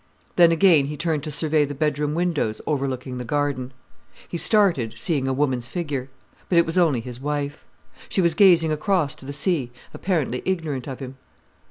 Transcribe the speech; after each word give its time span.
Then 0.35 0.51
again 0.51 0.87
he 0.87 0.97
turned 0.97 1.21
to 1.25 1.29
survey 1.29 1.63
the 1.63 1.75
bedroom 1.75 2.15
windows 2.15 2.59
overlooking 2.65 3.19
the 3.19 3.23
garden. 3.23 3.71
He 4.27 4.35
started, 4.35 4.95
seeing 4.97 5.27
a 5.27 5.31
woman's 5.31 5.67
figure; 5.67 6.09
but 6.49 6.57
it 6.57 6.65
was 6.65 6.75
only 6.75 7.01
his 7.01 7.19
wife. 7.21 7.63
She 8.09 8.19
was 8.19 8.33
gazing 8.33 8.71
across 8.71 9.13
to 9.17 9.27
the 9.27 9.31
sea, 9.31 9.69
apparently 9.93 10.41
ignorant 10.43 10.87
of 10.87 11.01
him. 11.01 11.17